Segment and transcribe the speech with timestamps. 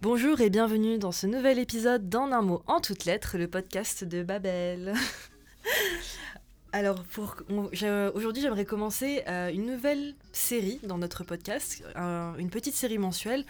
[0.00, 4.04] Bonjour et bienvenue dans ce nouvel épisode d'En un mot en toutes lettres, le podcast
[4.04, 4.94] de Babel.
[6.72, 7.02] Alors,
[8.14, 13.44] aujourd'hui, j'aimerais commencer euh, une nouvelle série dans notre podcast, une petite série mensuelle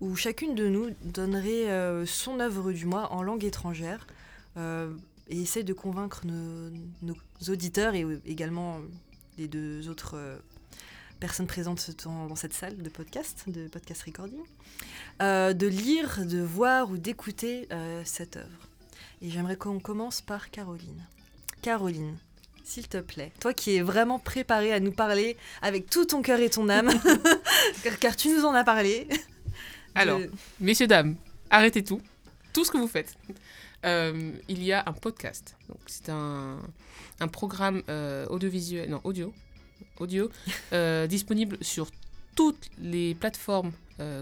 [0.00, 4.08] où chacune de nous donnerait euh, son œuvre du mois en langue étrangère
[4.56, 4.92] euh,
[5.28, 7.14] et essaie de convaincre nos,
[7.48, 8.80] auditeurs et également
[9.38, 10.16] les deux autres
[11.22, 14.40] personnes présentes dans, cette salle de podcast, de podcast recording,
[15.20, 17.68] de lire, de voir ou d'écouter
[18.04, 18.68] cette œuvre.
[19.20, 21.06] Et j'aimerais qu'on commence par Caroline.
[21.62, 22.18] Caroline,
[22.64, 26.40] s'il te plaît, toi qui es vraiment préparée à nous parler avec tout ton cœur
[26.40, 26.90] et ton âme,
[28.00, 29.06] car, tu nous en as parlé.
[29.94, 30.18] Alors,
[30.58, 31.14] messieurs, dames,
[31.50, 32.00] arrêtez tout,
[32.52, 33.14] tout ce que vous faites.
[33.84, 35.56] Euh, il y a un podcast.
[35.86, 36.58] C'est un,
[37.20, 39.32] un, programme euh, audiovisuel, non, audio,
[39.98, 40.30] audio
[40.72, 41.90] euh, disponible sur
[42.34, 43.72] toutes les plateformes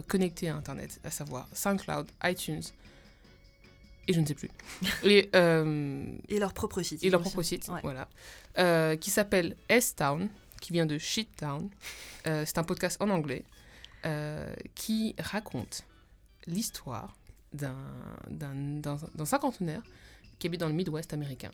[0.08, 2.60] connectées à Internet, à savoir SoundCloud, iTunes,
[4.10, 4.50] et je ne sais plus.
[5.04, 7.04] et, euh, et leur propre site.
[7.04, 8.08] Et leur propre site, voilà.
[8.58, 10.28] Euh, qui s'appelle S-Town,
[10.60, 11.70] qui vient de Shit Town.
[12.26, 13.44] Euh, c'est un podcast en anglais
[14.74, 15.84] qui raconte
[16.46, 17.14] l'histoire
[17.52, 17.76] d'un
[19.24, 19.82] cinquantenaire
[20.38, 21.50] qui habite dans le Midwest américain,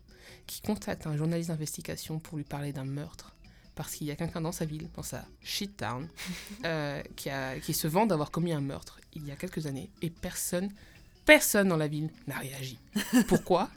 [0.47, 3.36] qui contacte un journaliste d'investigation pour lui parler d'un meurtre
[3.77, 6.09] parce qu'il y a quelqu'un dans sa ville, dans sa shit town,
[7.17, 10.11] qui, a, qui se vend d'avoir commis un meurtre il y a quelques années et
[10.11, 10.71] personne
[11.27, 12.79] Personne dans la ville n'a réagi.
[13.27, 13.69] Pourquoi?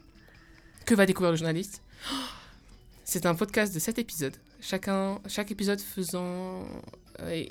[0.86, 1.81] Que va découvrir le journaliste?
[3.03, 4.36] C'est un podcast de 7 épisodes.
[4.61, 6.63] Chacun, chaque épisode faisant
[7.22, 7.44] euh,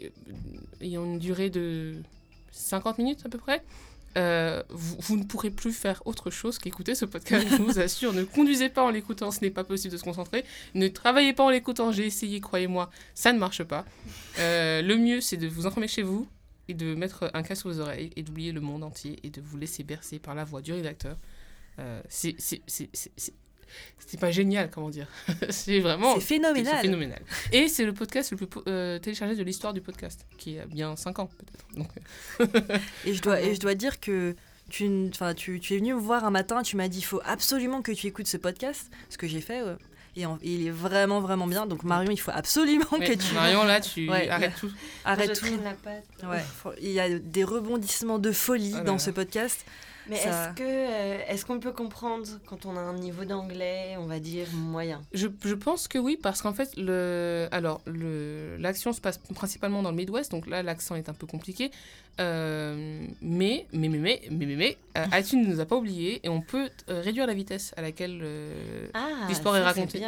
[0.80, 2.00] ayant une durée de
[2.52, 3.64] 50 minutes à peu près.
[4.16, 8.12] Euh, vous, ne pourrez plus faire autre chose qu'écouter ce podcast, je vous assure.
[8.12, 10.44] Ne conduisez pas en l'écoutant, ce n'est pas possible de se concentrer.
[10.74, 13.84] Ne travaillez pas en l'écoutant, j'ai essayé, croyez-moi, ça ne marche pas.
[14.38, 16.26] Euh, le mieux, c'est de vous enfermer chez vous,
[16.68, 19.56] et de mettre un casque aux oreilles et d'oublier le monde entier et de vous
[19.56, 21.16] laisser bercer par la voix du rédacteur.
[21.78, 22.36] Euh, c'est
[24.18, 25.06] pas génial, comment dire.
[25.50, 26.14] c'est vraiment.
[26.14, 26.80] C'est phénoménal.
[26.80, 27.20] phénoménal.
[27.52, 30.96] Et c'est le podcast le plus euh, téléchargé de l'histoire du podcast, qui a bien
[30.96, 31.30] 5 ans
[32.38, 32.82] peut-être.
[33.04, 34.34] et, je dois, et je dois dire que
[34.70, 37.82] tu, tu, tu es venu me voir un matin, tu m'as dit il faut absolument
[37.82, 39.62] que tu écoutes ce podcast, ce que j'ai fait.
[40.16, 41.66] Et, il est vraiment, vraiment bien.
[41.66, 43.34] Donc, Marion, il faut absolument que tu.
[43.34, 44.70] Marion, là, tu arrêtes tout.
[45.04, 45.46] Arrête tout.
[46.22, 46.42] La ouais.
[46.80, 49.64] Il y a des rebondissements de folie oh dans ce podcast.
[50.08, 54.06] Mais est-ce que euh, est-ce qu'on peut comprendre quand on a un niveau d'anglais, on
[54.06, 55.00] va dire moyen?
[55.12, 57.80] Je, je, pense que oui, parce qu'en fait, le, alors
[58.58, 61.70] l'action se passe principalement dans le Midwest, donc là l'accent est un peu compliqué.
[62.20, 66.28] Euh, mais, mais, mais, mais, mais, mais, mais euh, ne nous a pas oublié et
[66.28, 68.24] on peut réduire la vitesse à laquelle
[68.94, 70.02] ah, l'histoire est racontée.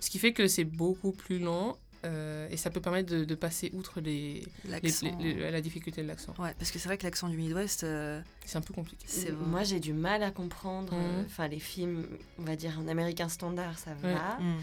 [0.00, 3.70] Ce qui fait que c'est beaucoup plus lent euh, et ça peut permettre de, passer
[3.74, 6.34] outre les, la difficulté de l'accent.
[6.38, 9.06] Ouais, parce que c'est vrai que l'accent du Midwest, euh, c'est un peu compliqué.
[9.46, 10.94] Moi, j'ai du mal à comprendre.
[10.94, 12.06] Euh, enfin, les films,
[12.38, 14.38] on va dire en américain standard, ça va.
[14.40, 14.56] Mhm.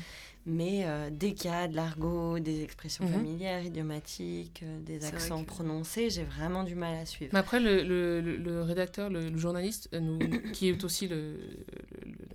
[0.50, 3.12] Mais dès qu'il y a de l'argot, des expressions mhm.
[3.12, 7.32] familières, idiomatiques, des accents prononcés, j'ai vraiment du mal à suivre.
[7.34, 10.20] Mais après, le, le, le rédacteur, le, journaliste, nous,
[10.54, 11.38] qui est aussi le,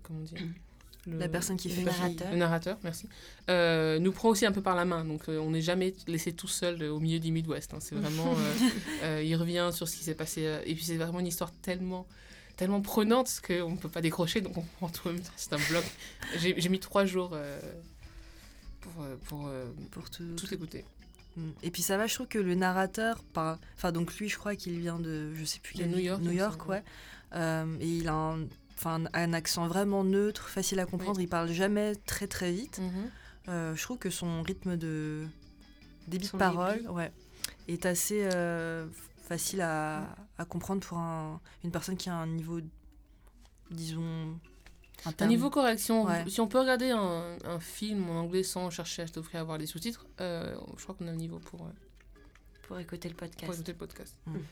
[0.03, 0.39] comment dire
[1.07, 2.31] la personne qui fait narrateur.
[2.31, 3.09] le narrateur, merci,
[3.51, 5.05] euh, nous prend aussi un peu par la main.
[5.05, 7.75] Donc euh, on n'est jamais laissé tout seul au milieu du Midwest.
[7.75, 7.79] Hein.
[7.81, 8.35] C'est vraiment,
[9.03, 10.43] euh, il revient sur ce qui s'est passé.
[10.65, 12.07] et puis c'est vraiment une histoire tellement,
[12.57, 14.41] tellement prenante qu'on ne peut pas décrocher.
[14.41, 15.33] Donc on prend tout en même temps.
[15.37, 15.85] C'est un bloc.
[16.39, 17.37] J'ai mis trois jours
[18.81, 19.51] pour, pour,
[19.91, 20.85] pour tout, écouter.
[21.37, 21.51] Mm.
[21.65, 24.79] Et puis ça va, je trouve que le narrateur, enfin donc lui, je crois qu'il
[24.79, 26.83] vient de, je sais plus quel, New York, New York, ouais.
[27.35, 28.47] et il a un
[28.77, 31.21] enfin un accent vraiment neutre, facile à comprendre.
[31.21, 32.79] Il parle jamais très très vite.
[32.79, 33.11] Mhm.
[33.49, 35.27] Euh, je trouve que son rythme de
[36.07, 37.13] débit de parole ouais,
[37.69, 38.87] est assez euh,
[39.23, 42.61] facile à, à, comprendre pour un, une personne qui a un niveau,
[43.71, 44.39] disons,
[45.19, 46.07] un niveau correction.
[46.29, 49.59] Si on peut regarder un, un, film en anglais sans chercher à s'offrir à voir
[49.59, 51.69] les sous-titres, euh, je crois qu'on a le niveau pour,
[52.63, 53.45] pour écouter le podcast.
[53.45, 54.15] Pour écouter le podcast.
[54.27, 54.43] Mhm.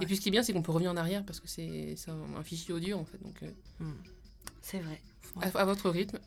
[0.00, 1.96] Et puis ce qui est bien, c'est qu'on peut revenir en arrière parce que c'est
[2.08, 3.18] un, fichier audio en fait.
[3.22, 3.94] Donc, euh, hmm.
[4.62, 5.00] C'est vrai.
[5.40, 6.18] À, votre rythme.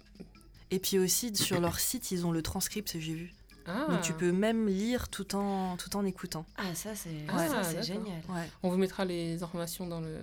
[0.71, 3.33] Et puis aussi sur leur site, ils ont le transcript, j'ai vu.
[3.65, 3.87] Ah.
[3.89, 6.45] Donc tu peux même lire tout en, tout en écoutant.
[6.57, 8.21] Ah ça c'est ah, génial.
[8.61, 10.19] On vous mettra les informations dans le,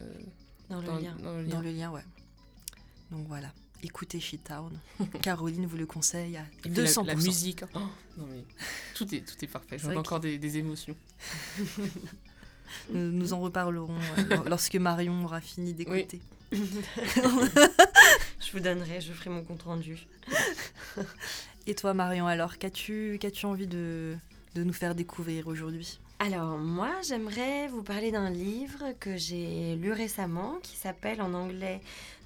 [0.68, 1.16] dans, le, lien.
[1.22, 1.48] dans le lien.
[1.48, 2.04] Dans le lien, ouais.
[3.10, 4.78] Donc voilà écoutez Shittown.
[5.22, 7.06] Caroline vous le conseille à 200%.
[7.06, 7.64] La, la musique.
[7.74, 7.78] Oh,
[8.18, 8.44] non mais
[8.94, 9.78] tout est, tout est parfait.
[9.78, 10.96] J'ai encore des, des, émotions.
[12.92, 16.20] Nous, en reparlerons euh, lorsque Marion aura fini d'écouter.
[16.52, 16.58] je
[18.52, 20.06] vous donnerai, je ferai mon compte rendu.
[21.66, 24.16] Et toi, Marion, alors, qu'as-tu qu'as-tu envie de,
[24.54, 25.98] de nous faire découvrir aujourd'hui?
[26.22, 31.80] Alors moi j'aimerais vous parler d'un livre que j'ai lu récemment qui s'appelle en anglais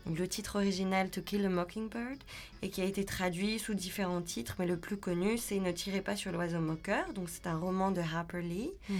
[0.07, 2.19] le titre original To Kill a Mockingbird
[2.63, 6.01] et qui a été traduit sous différents titres mais le plus connu c'est Ne tirez
[6.01, 8.71] pas sur l'oiseau moqueur donc c'est un roman de Harper Lee.
[8.89, 8.99] Mhm.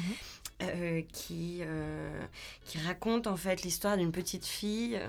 [0.63, 2.21] Euh, qui, euh,
[2.65, 5.01] qui raconte en fait l'histoire d'une petite fille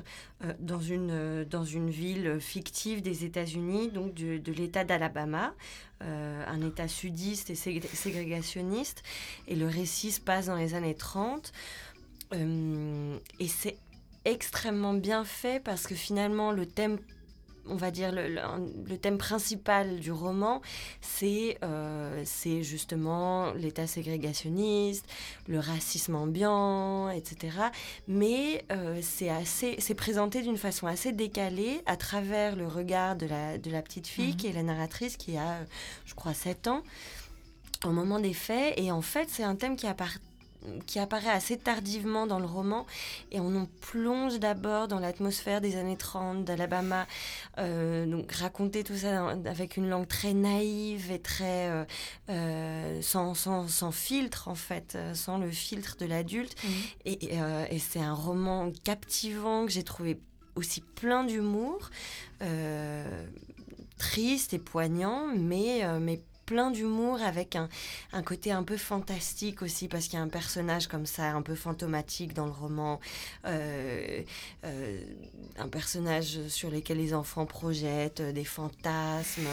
[0.44, 5.53] euh, dans, une, dans une ville fictive des États-Unis, donc de, de l'État d'Alabama,
[6.01, 9.03] un État sudiste et ségrégationniste.
[9.48, 11.53] Et le récit se passe dans les années 30.
[12.33, 13.77] et c'est
[14.25, 16.98] extrêmement bien fait parce que finalement le thème
[17.68, 20.62] on va dire, le, thème principal du roman,
[21.24, 25.06] euh, c'est justement l'état ségrégationniste,
[25.48, 27.57] le racisme ambiant, etc.
[28.07, 33.72] Mais euh, c'est présenté d'une façon assez décalée à travers le regard de la, de
[33.72, 34.36] la petite fille, mhm.
[34.36, 35.60] qui est la narratrice, qui a,
[36.06, 36.83] je crois, 7 ans
[37.83, 38.74] au moment des faits.
[38.77, 40.19] Et en fait, c'est un thème qui appartient
[40.85, 42.85] qui apparaît assez tardivement dans le roman
[43.31, 47.07] et on en plonge d'abord dans l'atmosphère des années 30 d'Alabama
[47.57, 51.85] euh, donc raconter tout ça avec une langue très naïve et très euh,
[52.29, 56.69] euh, sans, sans, sans, filtre en fait sans le filtre de l'adulte mmh.
[57.06, 57.35] et,
[57.71, 60.19] et c'est un roman captivant que j'ai trouvé
[60.56, 61.89] aussi plein d'humour
[63.97, 67.69] triste et poignant mais mais plein d'humour avec un,
[68.13, 71.42] un, côté un peu fantastique aussi parce qu'il y a un personnage comme ça un
[71.42, 73.00] peu fantomatique dans le roman
[73.45, 74.21] euh,
[74.63, 75.01] euh,
[75.57, 79.47] un personnage sur lequel les enfants projettent des fantasmes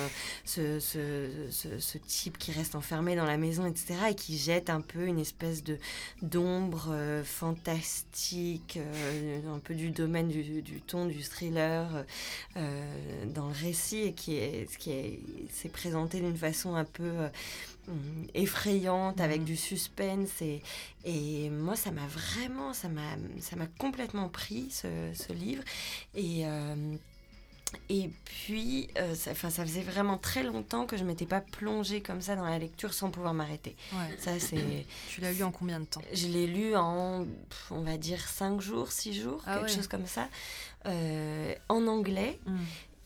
[0.44, 4.80] ce, ce, ce, type qui reste enfermé dans la maison etc et qui jette un
[4.80, 5.78] peu une espèce de
[6.20, 8.78] d'ombre euh, fantastique
[9.48, 12.04] un peu du domaine du, ton du thriller
[12.54, 17.29] dans le récit et qui est qui est s'est présenté d'une façon un peu euh,
[17.88, 19.44] mm, effrayante avec mm.
[19.44, 20.62] du suspense et,
[21.05, 25.62] et moi ça m'a vraiment ça m'a ça m'a complètement pris ce, ce livre
[26.14, 26.96] et euh,
[27.88, 32.20] et puis, euh, ça, ça faisait vraiment très longtemps que je m'étais pas plongée comme
[32.20, 33.75] ça dans la lecture sans pouvoir m'arrêter.
[34.19, 34.84] Ça, c'est.
[35.08, 36.02] Tu l'as lu en combien de temps?
[36.12, 37.26] Je l'ai lu en,
[37.70, 40.29] on va dire, 5 jours, 6 jours, ah quelque chose comme ça,
[40.84, 42.38] en anglais.
[42.44, 42.58] Mm.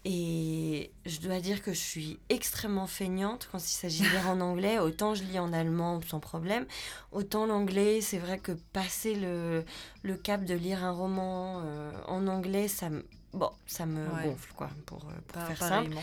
[0.08, 4.40] Et je dois dire que je suis extrêmement feignante quand il s'agit de lire en
[4.40, 4.78] anglais.
[4.78, 6.64] Autant je lis en allemand sans problème,
[7.10, 9.64] autant l'anglais, c'est vrai que passer le,
[10.04, 14.52] le cap de lire un roman euh, en anglais, ça me bon, ça me gonfle,
[14.54, 15.96] quoi, pour, euh, pour faire simple.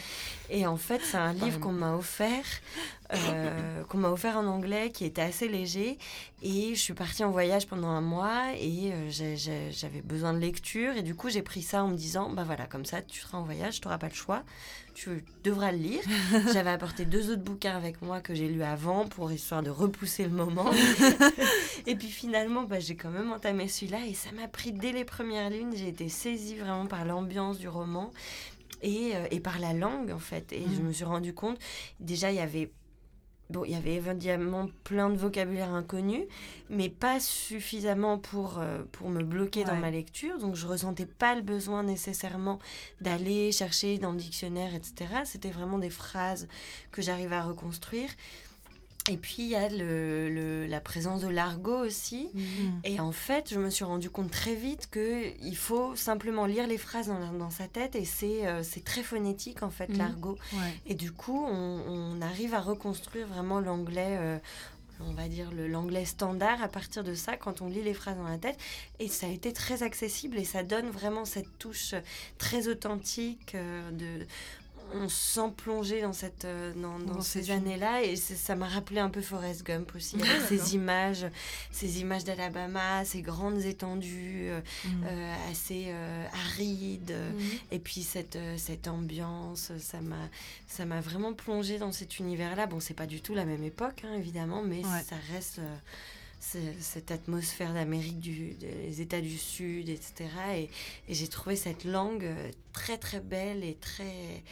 [0.49, 2.45] Et en fait, c'est un livre qu'on m'a offert,
[3.13, 5.97] euh, qu'on m'a offert en anglais, qui était assez léger.
[6.41, 10.95] Et je suis partie en voyage pendant un mois et euh, j'avais besoin de lecture.
[10.95, 13.37] Et du coup, j'ai pris ça en me disant, bah voilà, comme ça, tu seras
[13.37, 14.43] en voyage, tu n'auras pas le choix
[14.93, 16.01] tu devras le lire.
[16.53, 20.23] J'avais apporté deux autres bouquins avec moi que j'ai lus avant pour histoire de repousser
[20.23, 20.69] le moment.
[21.87, 25.05] et puis finalement, bah, j'ai quand même entamé celui-là et ça m'a pris dès les
[25.05, 25.75] premières lignes.
[25.75, 28.11] J'ai été saisie vraiment par l'ambiance du roman
[28.81, 30.53] et, euh, et, par la langue en fait.
[30.53, 30.87] Et je mm.
[30.87, 31.57] me suis rendu compte,
[31.99, 32.71] déjà il y avait
[33.53, 36.25] Bon, il y avait évidemment plein de vocabulaire inconnu,
[36.71, 40.39] mais pas suffisamment pour, euh, pour me bloquer dans ma lecture.
[40.39, 42.57] Donc, je ressentais pas le besoin nécessairement
[42.99, 45.21] d'aller chercher dans le dictionnaire, etc.
[45.25, 46.47] C'était vraiment des phrases
[46.91, 48.09] que j'arrivais à reconstruire.
[49.11, 52.29] Et puis il y a le, la présence de l'argot aussi.
[52.33, 52.81] Mhm.
[52.85, 56.77] Et en fait, je me suis rendu compte très vite qu'il faut simplement lire les
[56.77, 59.97] phrases dans, dans sa tête et c'est euh, très phonétique en fait, mhm.
[59.97, 60.37] l'argot.
[60.85, 64.17] Et du coup, on, on, arrive à reconstruire vraiment l'anglais.
[64.19, 64.39] Euh,
[64.99, 68.27] on va dire l'anglais standard à partir de ça quand on lit les phrases dans
[68.27, 68.57] la tête
[68.99, 71.95] et ça a été très accessible et ça donne vraiment cette touche
[72.37, 74.25] très authentique euh, de
[74.93, 78.03] on se sent plongé dans, cette, euh, dans, ces années-là.
[78.03, 81.25] Et ça m'a rappelé un peu Forrest Gump aussi, avec ces images,
[81.71, 85.03] ces images d'Alabama, ces grandes étendues euh, mm.
[85.05, 85.93] euh, assez
[86.33, 87.15] arides.
[87.15, 87.73] Mm.
[87.75, 90.29] Et puis cette, cette ambiance, ça m'a,
[90.67, 92.67] ça m'a vraiment plongé dans cet univers-là.
[92.67, 95.59] Bon, c'est pas du tout la même époque, hein, évidemment, mais ça reste
[96.79, 100.25] cette atmosphère d'Amérique des États du Sud, etc.
[100.55, 100.69] Et,
[101.07, 102.27] et j'ai trouvé cette langue
[102.73, 104.43] très très belle et très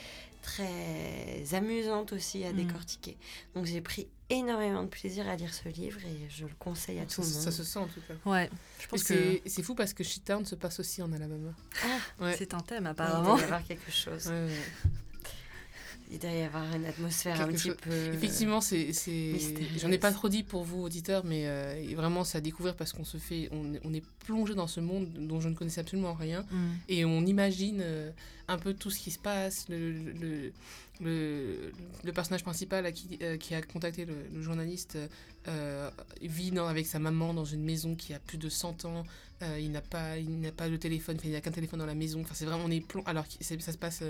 [0.41, 2.55] très amusante aussi à mm.
[2.55, 3.17] décortiquer.
[3.55, 7.05] Donc j'ai pris énormément de plaisir à lire ce livre et je le conseille à
[7.05, 7.41] tout le monde.
[7.41, 8.13] Ça se sent en tout cas.
[8.29, 8.49] Ouais.
[8.79, 11.53] Je pense que c'est fou parce que Shittown se passe aussi en Alabama.
[12.19, 13.37] Ah, c'est un thème apparemment.
[13.37, 14.31] Il y avoir quelque chose
[16.11, 18.13] il doit y avoir une atmosphère un petit peu.
[18.13, 18.91] Effectivement, c'est,
[19.77, 22.93] j'en ai pas trop dit pour vous auditeurs, mais euh, vraiment c'est à découvrir parce
[22.93, 26.13] qu'on se fait, on, on, est plongé dans ce monde dont je ne connaissais absolument
[26.13, 26.69] rien mm.
[26.89, 28.11] et on imagine euh,
[28.47, 30.51] un peu tout ce qui se passe, le, le,
[31.01, 34.97] le, personnage principal qui, euh, qui, a contacté le, journaliste
[35.47, 35.89] euh,
[36.21, 39.03] vit avec sa maman dans une maison qui a plus de 100 ans.
[39.41, 41.95] Euh, il n'a pas, il pas de téléphone, il n'y a qu'un téléphone dans la
[41.95, 42.21] maison.
[42.21, 43.03] Enfin, c'est vraiment on est plomb.
[43.05, 44.03] Alors ça se passe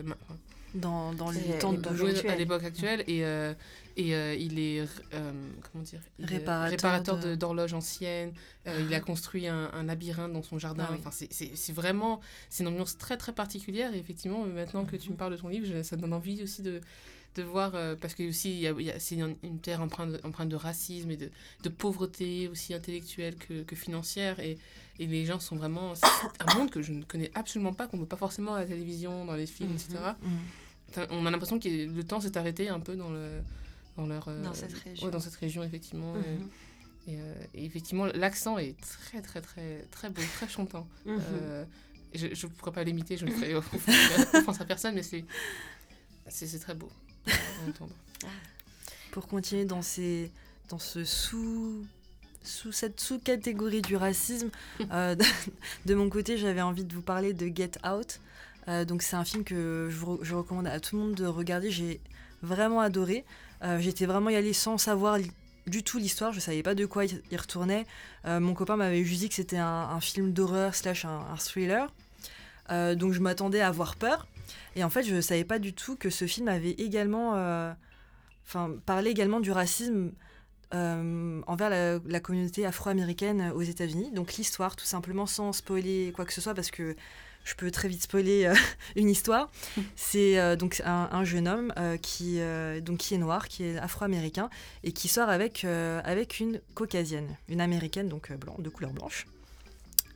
[0.73, 1.75] dans, dans les temps
[2.27, 3.23] à l'époque actuelle et
[3.97, 4.11] et
[4.41, 4.87] il est
[5.21, 8.31] comment dire réparateur, d'horloges anciennes.
[8.65, 8.99] il a ah.
[9.01, 10.87] construit un, un, labyrinthe dans son jardin.
[10.89, 13.93] Ah enfin, c'est vraiment c'est une ambiance très très particulière.
[13.93, 16.81] Et effectivement, maintenant que tu me parles de ton livre, ça donne envie aussi de
[17.35, 18.67] de voir, euh, parce que aussi,
[18.99, 21.29] c'est une, une, terre empreinte, empreinte de racisme et de,
[21.63, 24.39] de pauvreté, aussi intellectuelle que, que financière.
[24.39, 24.57] Et,
[24.99, 25.95] et, les gens sont vraiment.
[25.95, 26.05] C'est
[26.39, 28.65] un monde que je ne connais absolument pas, qu'on ne voit pas forcément à la
[28.65, 29.95] télévision, dans les films, etc.
[30.21, 30.39] Mhm, mhm.
[31.09, 33.41] On a l'impression que le temps s'est arrêté un peu dans, le,
[33.97, 34.27] dans leur.
[34.27, 35.09] Euh, dans cette région.
[35.09, 36.15] dans cette région, effectivement.
[36.15, 37.19] Et, mhm.
[37.19, 40.87] euh, et, effectivement, l'accent est très, très, très, très beau, très chantant.
[41.05, 43.55] je ne pourrais pas l'imiter, je ne ferai
[44.35, 46.89] offense à personne, mais c'est très beau.
[49.11, 50.31] Pour continuer dans, ces,
[50.69, 51.85] dans ce sous
[52.43, 54.49] sous cette sous-catégorie du racisme,
[54.91, 55.15] euh,
[55.85, 58.19] de, mon côté, j'avais envie de vous parler de Get Out.
[58.67, 61.71] Euh, donc c'est un film que je, recommande à tout le monde de regarder.
[61.71, 62.01] J'ai
[62.41, 63.25] vraiment adoré.
[63.63, 65.17] Euh, j'étais vraiment y allée sans savoir
[65.67, 66.33] du tout l'histoire.
[66.33, 67.85] Je savais pas de quoi il retournait.
[68.25, 71.93] mon copain m'avait juste dit que c'était un, film d'horreur slash un, thriller.
[72.69, 74.27] donc je m'attendais à avoir peur.
[74.75, 77.71] Et en fait, je ne savais pas du tout que ce film avait également, euh,
[78.45, 80.11] enfin, parlait également du racisme
[80.73, 84.11] euh, envers la, communauté afro-américaine aux États-Unis.
[84.11, 86.95] Donc l'histoire, tout simplement, sans spoiler quoi que ce soit, parce que
[87.43, 88.55] je peux très vite spoiler euh,
[88.95, 89.51] une histoire.
[89.95, 92.39] C'est donc un, jeune homme qui,
[92.81, 94.49] donc, qui est noir, qui est afro-américain,
[94.83, 99.25] et qui sort avec, avec une caucasienne, une américaine, donc blanc, de couleur blanche.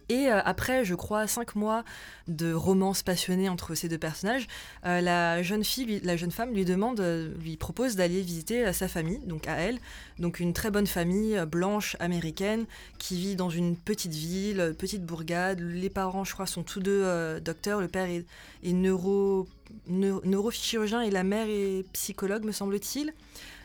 [0.10, 1.84] Et euh, après, je crois, cinq mois
[2.28, 4.48] de romance passionnée entre ces deux personnages,
[4.86, 8.88] euh, la jeune fille, la jeune femme lui demande, euh, lui propose d'aller visiter sa
[8.88, 9.80] famille, donc à elle,
[10.20, 12.66] donc une très bonne famille blanche américaine
[13.00, 15.60] qui vit dans une petite ville, petite bourgade.
[15.60, 17.82] Les parents, je crois, sont tous deux docteurs.
[17.82, 18.26] Le père est,
[18.72, 19.48] neuro,
[19.88, 23.14] neurochirurgien et la mère est psychologue, me semble-t-il.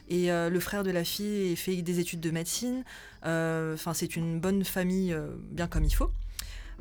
[0.09, 2.85] Et le frère de la fille fait des études de médecine.
[3.23, 5.17] Enfin, c'est une bonne famille,
[5.51, 6.11] bien comme il faut.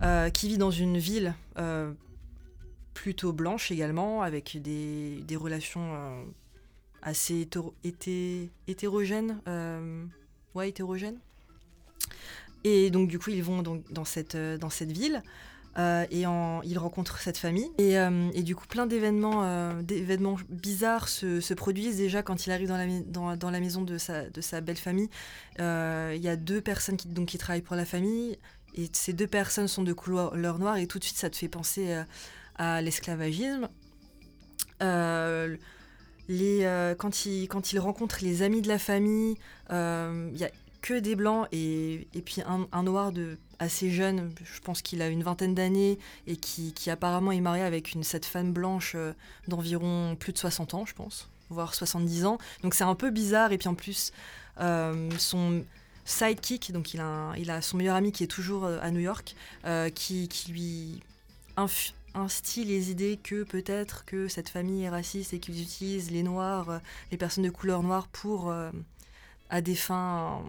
[0.01, 1.91] Euh, qui vit dans une ville euh,
[2.93, 6.23] plutôt blanche également, avec des, relations euh,
[7.01, 7.47] assez
[8.67, 9.41] hétérogènes.
[10.55, 11.17] ouais, hétérogènes.
[12.63, 15.21] Et donc, du coup, ils vont donc dans, cette, dans cette ville.
[15.77, 17.69] et en, ils rencontrent cette famille.
[17.77, 19.77] Et, du coup, plein d'événements
[20.49, 23.97] bizarres se, se, produisent déjà quand il arrive dans la, dans, dans la maison de
[23.97, 25.09] sa, de sa belle famille.
[25.57, 28.37] Il y a deux personnes qui, donc, qui travaillent pour la famille.
[28.93, 31.91] Ces deux personnes sont de couleur noire et tout de suite ça te fait penser
[31.91, 32.03] euh,
[32.55, 33.69] à l'esclavagisme.
[34.81, 35.57] Euh,
[36.27, 39.35] les, euh, quand, il, quand il rencontre les amis de la famille,
[39.69, 44.61] il n'y a que des blancs et, et puis un, noir de assez jeune, je
[44.61, 48.95] pense qu'il a une vingtaine d'années et qui, apparemment est marié avec cette femme blanche
[49.49, 52.37] d'environ plus de 60 ans, je pense, voire 70 ans.
[52.63, 54.13] Donc c'est un peu bizarre et puis en plus,
[54.57, 55.65] son,
[56.05, 58.99] sidekick, donc il a, il a son meilleur ami qui est toujours euh, à New
[58.99, 61.01] York, euh, qui, qui, lui
[62.15, 66.69] instille les idées que peut-être que cette famille est raciste et qu'ils utilisent les noirs,
[66.69, 66.79] euh,
[67.11, 68.53] les personnes de couleur noire pour
[69.49, 70.41] à des fins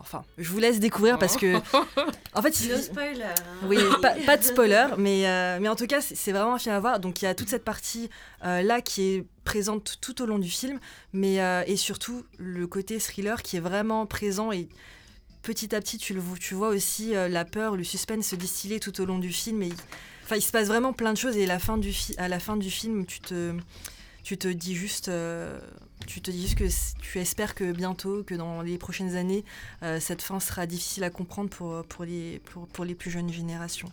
[0.00, 1.56] Enfin, je vous laisse découvrir parce que.
[2.32, 2.76] En fait, il...
[2.80, 3.22] spoiler.
[3.24, 3.66] Hein.
[3.66, 6.80] Oui, pas, de spoiler, mais, euh, mais en tout cas, c'est vraiment un film à
[6.80, 7.00] voir.
[7.00, 8.08] Donc, il y a toute cette partie
[8.44, 10.78] euh, là qui est présente tout au long du film,
[11.12, 14.68] mais euh, et surtout le côté thriller qui est vraiment présent et
[15.42, 19.06] petit à petit, tu, le, vois aussi la peur, le suspense se distiller tout au
[19.06, 19.62] long du film.
[19.62, 19.72] Et,
[20.22, 22.56] enfin, il se passe vraiment plein de choses et la fin du à la fin
[22.56, 23.54] du film, tu te
[24.22, 25.58] tu te dis juste, euh,
[26.06, 26.64] tu te dis que
[27.00, 29.44] tu espères que bientôt, que dans les prochaines années,
[29.82, 32.40] euh, cette fin sera difficile à comprendre pour, pour, les,
[32.72, 33.90] pour les plus jeunes générations.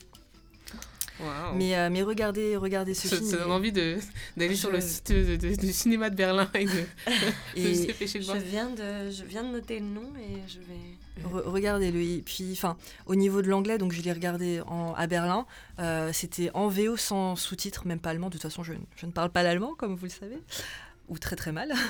[1.55, 3.29] Mais, euh, mais regardez, regardez ce film.
[3.29, 6.71] Ça donne envie d'aller sur le site du cinéma de Berlin et de,
[7.55, 11.31] et Je viens de, je viens de noter le nom et je vais.
[11.45, 12.01] regardez-le.
[12.01, 15.45] Et puis, enfin, au niveau de l'anglais, donc je l'ai regardé en, à Berlin.
[15.79, 18.27] Euh, c'était en VO sans sous-titres, même pas allemand.
[18.27, 20.37] De toute façon, je, je ne parle pas l'allemand, comme vous le savez,
[21.07, 21.73] ou très très mal.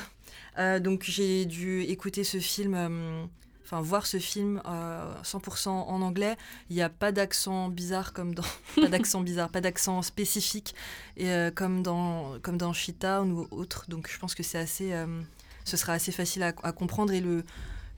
[0.60, 3.29] Euh, donc j'ai dû écouter ce film
[3.67, 6.38] enfin voir ce film 100% en anglais.
[6.69, 8.43] Il n'y a pas d'accent bizarre comme dans
[8.81, 10.74] pas d'accent bizarre, pas d'accent spécifique
[11.17, 13.86] et, euh, comme dans comme dans Shitown ou autre.
[13.89, 15.21] Donc je pense que c'est assez, euh,
[15.65, 17.43] ce sera assez facile à, comprendre et le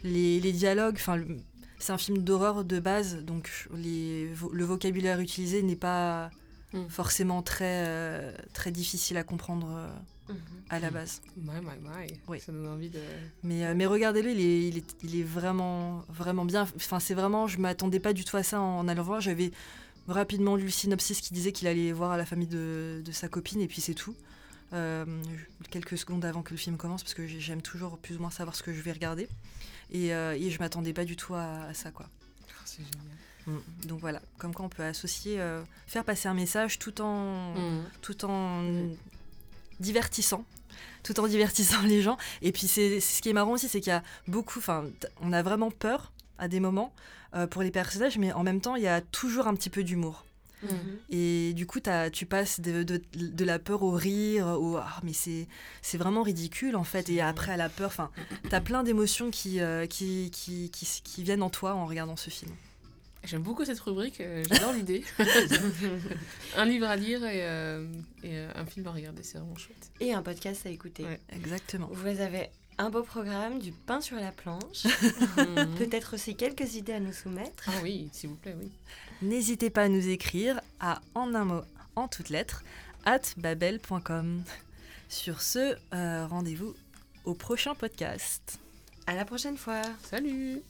[0.01, 1.21] les, les dialogues, enfin
[1.77, 6.29] c'est un film d'horreur de base, donc les, le vocabulaire utilisé n'est pas
[6.73, 6.87] mm.
[6.87, 9.89] forcément très, euh, très difficile à comprendre
[10.69, 11.21] à la base.
[11.37, 12.07] My, my, my.
[12.27, 12.39] Oui.
[12.39, 12.99] Ça donne envie de.
[13.43, 16.67] Mais, euh, mais regardez-le, il est, il, est, il est vraiment, vraiment bien.
[16.75, 19.21] Enfin, c'est vraiment, je m'attendais pas du tout à ça en, allant voir.
[19.21, 19.51] J'avais
[20.07, 23.27] rapidement lu le synopsis qui disait qu'il allait voir à la famille de, de sa
[23.27, 24.15] copine et puis c'est tout.
[24.71, 25.05] Euh,
[25.71, 28.55] quelques secondes avant que le film commence parce que j'aime toujours plus ou moins savoir
[28.55, 29.27] ce que je vais regarder
[29.91, 32.05] et, euh, et je m'attendais pas du tout à, à ça quoi.
[32.07, 33.17] Oh, c'est génial.
[33.47, 33.87] Mm.
[33.87, 37.83] Donc voilà, comme quoi on peut associer, euh, faire passer un message tout en, Mm.
[38.03, 38.61] tout en
[39.79, 40.43] divertissant,
[41.03, 42.17] tout en divertissant les gens.
[42.41, 44.85] Et puis c'est ce qui est marrant aussi, c'est qu'il y a beaucoup, enfin,
[45.21, 46.93] on a vraiment peur à des moments
[47.35, 49.83] euh, pour les personnages, mais en même temps, il y a toujours un petit peu
[49.83, 50.25] d'humour.
[50.61, 50.69] Mhm.
[51.09, 51.79] Et du coup,
[52.11, 55.47] tu passes de, de- de la peur au rire, au ah, mais c'est
[55.81, 57.07] c'est vraiment ridicule en fait.
[57.09, 58.11] Et après à la peur, enfin,
[58.49, 62.51] t'as plein d'émotions qui, euh, qui, qui, qui viennent en toi en regardant ce film.
[63.23, 65.03] J'aime beaucoup cette rubrique, euh, j'adore l'idée.
[66.57, 67.85] un livre à lire et, euh,
[68.23, 69.91] et, euh, un film à regarder, c'est vraiment chouette.
[69.99, 71.03] Et un podcast à écouter.
[71.03, 71.19] Ouais.
[71.29, 71.89] Exactement.
[71.91, 74.83] Vous avez un beau programme, du pain sur la planche,
[75.77, 77.65] peut-être aussi quelques idées à nous soumettre.
[77.67, 78.71] Ah oui, s'il vous plaît, oui.
[79.21, 81.61] N'hésitez pas à nous écrire à en un mot,
[81.97, 82.63] en toutes lettres,
[83.05, 84.43] at babel.com.
[85.09, 86.73] Sur ce, euh, rendez-vous
[87.25, 88.59] au prochain podcast.
[89.07, 89.81] À la prochaine fois.
[90.03, 90.61] Salut